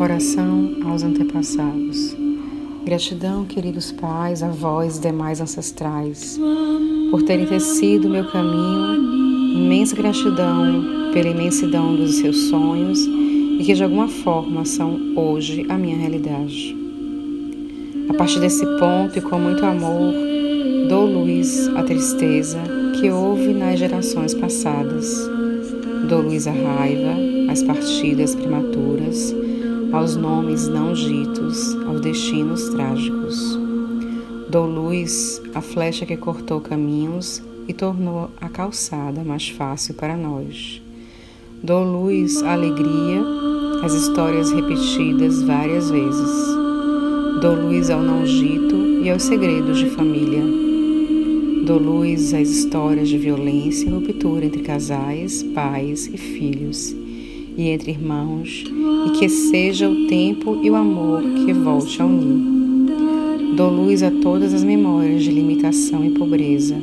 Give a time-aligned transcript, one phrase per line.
[0.00, 2.16] Oração aos antepassados.
[2.84, 6.38] Gratidão, queridos pais, avós e demais ancestrais,
[7.10, 8.94] por terem tecido meu caminho.
[9.54, 15.78] Imensa gratidão pela imensidão dos seus sonhos e que de alguma forma são hoje a
[15.78, 16.76] minha realidade.
[18.08, 20.12] A partir desse ponto e com muito amor,
[20.88, 22.58] dou luz à tristeza
[23.00, 25.30] que houve nas gerações passadas.
[26.08, 27.14] Dou luz à raiva,
[27.48, 29.34] às partidas prematuras,
[29.94, 33.56] aos nomes não ditos, aos destinos trágicos.
[34.50, 40.82] Dou luz à flecha que cortou caminhos e tornou a calçada mais fácil para nós.
[41.62, 43.22] Dou luz à alegria,
[43.84, 46.46] às histórias repetidas várias vezes.
[47.40, 50.42] Dou luz ao não dito e aos segredos de família.
[51.64, 57.03] Dou luz às histórias de violência e ruptura entre casais, pais e filhos
[57.56, 58.64] e entre irmãos,
[59.06, 63.54] e que seja o tempo e o amor que volte a unir.
[63.56, 66.76] Dou luz a todas as memórias de limitação e pobreza,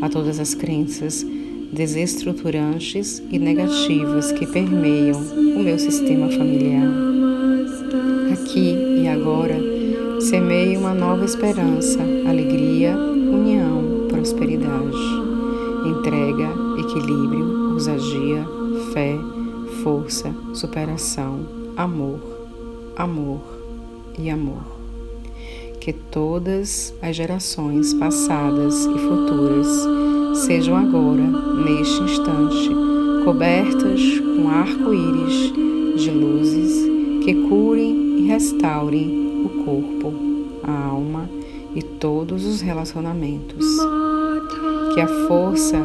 [0.00, 1.24] a todas as crenças
[1.72, 5.20] desestruturantes e negativas que permeiam
[5.56, 6.88] o meu sistema familiar.
[8.32, 9.56] Aqui e agora,
[10.20, 14.96] semeio uma nova esperança, alegria, união, prosperidade,
[15.86, 16.48] entrega,
[16.80, 18.44] equilíbrio, ousadia,
[18.92, 19.16] fé,
[19.82, 21.40] força, superação,
[21.76, 22.20] amor,
[22.96, 23.40] amor
[24.18, 24.62] e amor.
[25.80, 29.66] Que todas as gerações passadas e futuras
[30.44, 31.22] sejam agora,
[31.64, 32.70] neste instante,
[33.24, 35.52] cobertas com arco-íris
[35.96, 40.12] de luzes que curem e restaurem o corpo,
[40.62, 41.28] a alma
[41.74, 43.64] e todos os relacionamentos.
[44.94, 45.76] Que a força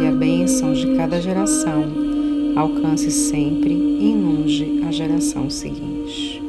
[0.00, 2.13] e a bênção de cada geração
[2.56, 6.42] alcance sempre e inunde a geração seguinte.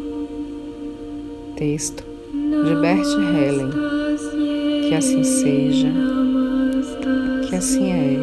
[1.56, 2.03] Texto
[2.34, 3.72] de Bert Helen.
[4.88, 5.91] Que assim seja,
[7.50, 8.18] que assim é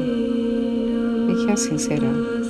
[1.29, 2.42] e que assim será.